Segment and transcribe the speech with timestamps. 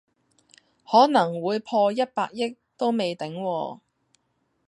[0.89, 3.79] 可能會破一百億都未頂喎